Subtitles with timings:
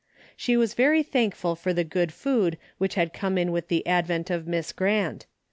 [0.35, 4.31] She Avas very thankful for the good food Avhich had come in with the advent
[4.31, 5.27] of Miss Grant.